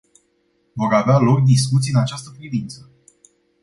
[0.73, 2.89] Vor avea loc discuții în această privință.